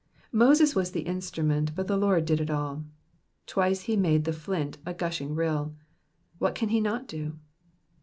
'*^ 0.01 0.03
Moses 0.31 0.73
was 0.73 0.93
the 0.93 1.01
instrument, 1.03 1.75
but 1.75 1.85
the 1.85 1.95
Lord 1.95 2.25
did 2.25 2.41
it 2.41 2.49
all. 2.49 2.83
Twice 3.45 3.81
he 3.81 3.95
made 3.95 4.25
the 4.25 4.31
fiint 4.31 4.77
^gushing 4.79 5.35
rill. 5.37 5.75
What 6.39 6.55
can 6.55 6.69
he 6.69 6.81
not 6.81 7.07
do 7.07 7.37